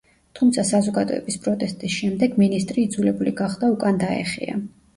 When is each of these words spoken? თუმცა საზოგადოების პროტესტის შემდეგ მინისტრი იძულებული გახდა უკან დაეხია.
თუმცა 0.37 0.63
საზოგადოების 0.69 1.37
პროტესტის 1.43 1.93
შემდეგ 1.99 2.41
მინისტრი 2.45 2.89
იძულებული 2.89 3.37
გახდა 3.45 3.73
უკან 3.79 4.05
დაეხია. 4.07 4.61